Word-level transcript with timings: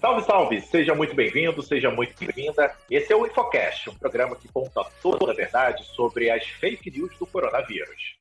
Salve, 0.00 0.22
salve! 0.22 0.60
Seja 0.60 0.94
muito 0.94 1.12
bem-vindo, 1.12 1.60
seja 1.60 1.90
muito 1.90 2.14
bem-vinda. 2.20 2.72
Esse 2.88 3.12
é 3.12 3.16
o 3.16 3.26
Infocast, 3.26 3.90
um 3.90 3.94
programa 3.94 4.36
que 4.36 4.46
conta 4.46 4.84
toda 5.02 5.32
a 5.32 5.34
verdade 5.34 5.82
sobre 5.86 6.30
as 6.30 6.46
fake 6.46 6.88
news 6.88 7.18
do 7.18 7.26
coronavírus. 7.26 8.16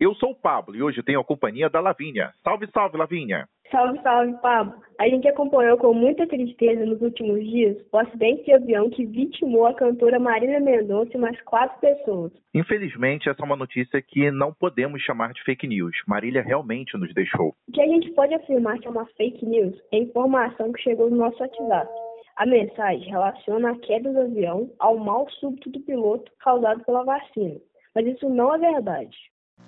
Eu 0.00 0.14
sou 0.14 0.30
o 0.30 0.34
Pablo 0.34 0.74
e 0.74 0.82
hoje 0.82 1.02
tenho 1.02 1.20
a 1.20 1.24
companhia 1.24 1.68
da 1.68 1.80
Lavínia. 1.80 2.32
Salve, 2.42 2.66
salve, 2.72 2.96
Lavínia! 2.96 3.46
Salve, 3.74 4.00
salve, 4.02 4.34
Pablo. 4.34 4.72
A 5.00 5.08
gente 5.08 5.26
acompanhou 5.26 5.76
com 5.76 5.92
muita 5.92 6.28
tristeza 6.28 6.86
nos 6.86 7.02
últimos 7.02 7.42
dias 7.42 7.76
o 7.90 7.98
acidente 7.98 8.44
de 8.44 8.52
avião 8.52 8.88
que 8.88 9.04
vitimou 9.04 9.66
a 9.66 9.74
cantora 9.74 10.20
Marília 10.20 10.60
Mendonça 10.60 11.10
e 11.12 11.18
mais 11.18 11.40
quatro 11.40 11.80
pessoas. 11.80 12.30
Infelizmente, 12.54 13.28
essa 13.28 13.42
é 13.42 13.44
uma 13.44 13.56
notícia 13.56 14.00
que 14.00 14.30
não 14.30 14.54
podemos 14.54 15.02
chamar 15.02 15.32
de 15.32 15.42
fake 15.42 15.66
news. 15.66 15.96
Marília 16.06 16.40
realmente 16.40 16.96
nos 16.96 17.12
deixou. 17.12 17.48
O 17.68 17.72
que 17.72 17.82
a 17.82 17.86
gente 17.88 18.12
pode 18.12 18.32
afirmar 18.34 18.78
que 18.78 18.86
é 18.86 18.90
uma 18.90 19.06
fake 19.16 19.44
news 19.44 19.76
é 19.92 19.96
a 19.96 20.00
informação 20.02 20.72
que 20.72 20.80
chegou 20.80 21.10
no 21.10 21.16
nosso 21.16 21.42
WhatsApp. 21.42 21.90
A 22.36 22.46
mensagem 22.46 23.10
relaciona 23.10 23.72
a 23.72 23.78
queda 23.80 24.12
do 24.12 24.20
avião 24.20 24.70
ao 24.78 24.96
mal 24.96 25.28
súbito 25.40 25.68
do 25.70 25.80
piloto 25.80 26.30
causado 26.38 26.84
pela 26.84 27.02
vacina. 27.02 27.56
Mas 27.92 28.06
isso 28.06 28.28
não 28.28 28.54
é 28.54 28.58
verdade. 28.58 29.16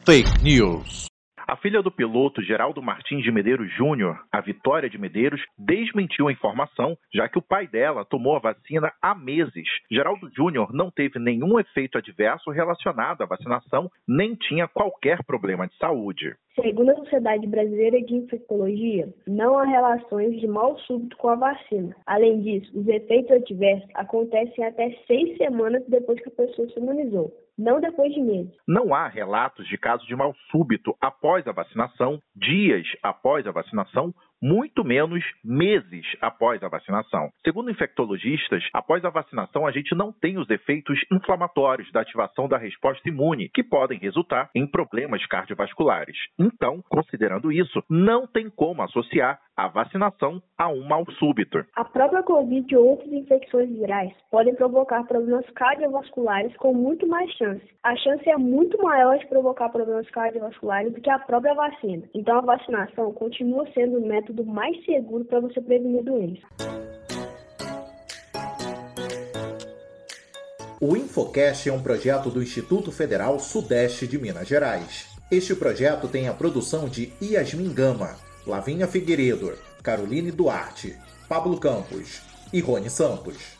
Fake 0.04 0.44
News. 0.44 1.08
A 1.48 1.54
filha 1.54 1.80
do 1.80 1.92
piloto 1.92 2.42
Geraldo 2.42 2.82
Martins 2.82 3.22
de 3.22 3.30
Medeiros 3.30 3.72
Júnior, 3.72 4.18
a 4.32 4.40
Vitória 4.40 4.90
de 4.90 4.98
Medeiros, 4.98 5.40
desmentiu 5.56 6.26
a 6.26 6.32
informação, 6.32 6.98
já 7.14 7.28
que 7.28 7.38
o 7.38 7.42
pai 7.42 7.68
dela 7.68 8.04
tomou 8.04 8.34
a 8.34 8.40
vacina 8.40 8.92
há 9.00 9.14
meses. 9.14 9.68
Geraldo 9.88 10.28
Júnior 10.34 10.74
não 10.74 10.90
teve 10.90 11.20
nenhum 11.20 11.60
efeito 11.60 11.98
adverso 11.98 12.50
relacionado 12.50 13.22
à 13.22 13.26
vacinação, 13.26 13.88
nem 14.08 14.34
tinha 14.34 14.66
qualquer 14.66 15.22
problema 15.24 15.68
de 15.68 15.76
saúde. 15.76 16.34
Segundo 16.60 16.90
a 16.90 16.96
Sociedade 16.96 17.46
Brasileira 17.46 18.02
de 18.02 18.16
Infectologia, 18.16 19.08
não 19.28 19.56
há 19.56 19.64
relações 19.64 20.40
de 20.40 20.48
mal 20.48 20.76
súbito 20.80 21.16
com 21.16 21.28
a 21.28 21.36
vacina. 21.36 21.94
Além 22.06 22.40
disso, 22.40 22.76
os 22.76 22.88
efeitos 22.88 23.30
adversos 23.30 23.88
acontecem 23.94 24.64
até 24.64 24.90
seis 25.06 25.36
semanas 25.36 25.84
depois 25.86 26.20
que 26.20 26.28
a 26.28 26.32
pessoa 26.32 26.68
se 26.70 26.80
imunizou 26.80 27.32
não 27.58 27.80
depois 27.80 28.12
de 28.12 28.20
meses. 28.20 28.52
Não 28.66 28.94
há 28.94 29.08
relatos 29.08 29.66
de 29.68 29.78
casos 29.78 30.06
de 30.06 30.14
mal 30.14 30.34
súbito 30.50 30.94
após 31.00 31.46
a 31.46 31.52
vacinação, 31.52 32.20
dias 32.34 32.86
após 33.02 33.46
a 33.46 33.52
vacinação 33.52 34.14
muito 34.46 34.84
menos 34.84 35.24
meses 35.44 36.06
após 36.20 36.62
a 36.62 36.68
vacinação. 36.68 37.30
Segundo 37.44 37.68
infectologistas, 37.68 38.62
após 38.72 39.04
a 39.04 39.10
vacinação 39.10 39.66
a 39.66 39.72
gente 39.72 39.92
não 39.96 40.12
tem 40.12 40.38
os 40.38 40.48
efeitos 40.48 41.00
inflamatórios 41.10 41.90
da 41.90 42.02
ativação 42.02 42.46
da 42.46 42.56
resposta 42.56 43.08
imune, 43.08 43.48
que 43.48 43.64
podem 43.64 43.98
resultar 43.98 44.48
em 44.54 44.64
problemas 44.64 45.26
cardiovasculares. 45.26 46.16
Então, 46.38 46.80
considerando 46.88 47.50
isso, 47.50 47.82
não 47.90 48.24
tem 48.24 48.48
como 48.48 48.82
associar 48.82 49.40
a 49.56 49.68
vacinação 49.68 50.40
a 50.56 50.68
um 50.68 50.86
mal 50.86 51.04
súbito. 51.18 51.64
A 51.74 51.84
própria 51.84 52.22
Covid 52.22 52.72
e 52.72 52.76
outras 52.76 53.10
infecções 53.10 53.70
virais 53.70 54.12
podem 54.30 54.54
provocar 54.54 55.02
problemas 55.04 55.48
cardiovasculares 55.50 56.54
com 56.58 56.74
muito 56.74 57.06
mais 57.08 57.30
chance. 57.32 57.64
A 57.82 57.96
chance 57.96 58.28
é 58.28 58.36
muito 58.36 58.80
maior 58.82 59.18
de 59.18 59.26
provocar 59.26 59.70
problemas 59.70 60.08
cardiovasculares 60.10 60.92
do 60.92 61.00
que 61.00 61.10
a 61.10 61.18
própria 61.18 61.54
vacina. 61.54 62.04
Então, 62.14 62.38
a 62.38 62.42
vacinação 62.42 63.12
continua 63.14 63.66
sendo 63.72 63.98
o 63.98 64.06
método 64.06 64.35
método 64.36 64.44
mais 64.44 64.84
seguro 64.84 65.24
para 65.24 65.40
você 65.40 65.60
prevenir 65.60 66.04
doenças. 66.04 66.44
O 70.78 70.94
Infocast 70.94 71.68
é 71.68 71.72
um 71.72 71.82
projeto 71.82 72.28
do 72.28 72.42
Instituto 72.42 72.92
Federal 72.92 73.38
Sudeste 73.38 74.06
de 74.06 74.18
Minas 74.18 74.46
Gerais. 74.46 75.06
Este 75.30 75.54
projeto 75.54 76.06
tem 76.06 76.28
a 76.28 76.34
produção 76.34 76.86
de 76.88 77.12
Yasmin 77.20 77.72
Gama, 77.72 78.16
Lavinha 78.46 78.86
Figueiredo, 78.86 79.54
Caroline 79.82 80.30
Duarte, 80.30 80.94
Pablo 81.28 81.58
Campos 81.58 82.20
e 82.52 82.60
Rony 82.60 82.90
Santos. 82.90 83.56